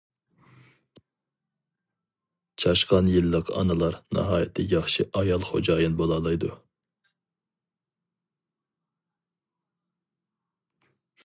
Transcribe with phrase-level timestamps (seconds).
[2.63, 6.51] چاشقان يىللىق ئانىلار ناھايىتى ياخشى ئايال خوجايىن بولالايدۇ.